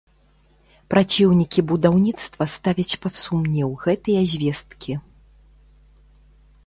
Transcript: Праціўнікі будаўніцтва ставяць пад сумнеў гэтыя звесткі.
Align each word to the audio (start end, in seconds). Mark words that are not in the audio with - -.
Праціўнікі 0.93 1.59
будаўніцтва 1.71 2.43
ставяць 2.55 2.97
пад 3.03 3.13
сумнеў 3.25 3.69
гэтыя 3.87 4.21
звесткі. 4.33 5.01